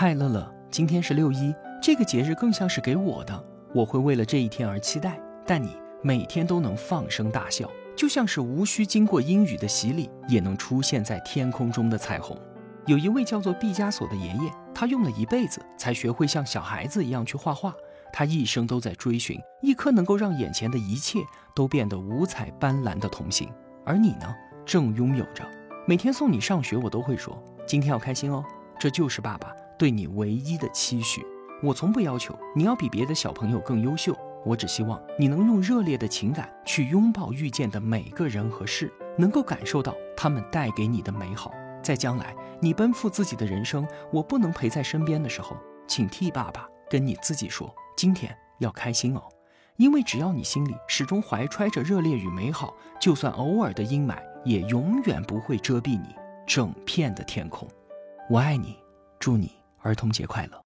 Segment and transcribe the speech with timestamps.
[0.00, 1.52] 嗨，乐乐，今天是六一，
[1.82, 5.20] 这个节日更像是给我的，我会为了这一天而期待。
[5.44, 12.38] 但你每天都能放声大笑，就像是无需经过阴雨的洗礼，也能出现在天空中的彩虹。
[12.86, 17.74] 有一位叫做毕加索的爷爷，他用了一辈子才学会像小孩子一样去画画，
[18.12, 21.18] 他一生都在追寻一颗能够让眼前的一切
[21.56, 23.48] 都变得五彩斑斓的童心。
[23.84, 24.32] 而你呢，
[24.64, 25.44] 正拥有着。
[25.88, 27.36] 每天送你上学，我都会说
[27.66, 28.44] 今天要开心哦，
[28.78, 29.52] 这就是爸爸。
[29.78, 31.24] 对你唯一的期许，
[31.62, 41.52] 我从不要求你要比别的小朋友更优秀，我只希望你能用热烈的情感去拥抱遇见的每个人和事，能够感受到他们带给你的美好。
[41.80, 49.22] 在将来你奔赴自己的人生，我不能陪在身边的时候，请替爸爸跟你自己说，今天要开心哦，
[49.76, 56.14] 因为只要你心里始终怀揣着热烈与美好，就算偶尔的阴霾，也永远不会遮蔽你
[56.46, 57.66] 整片的天空。
[58.28, 58.76] 我爱你，
[59.18, 59.57] 祝你。
[59.82, 60.56] 儿童节快乐！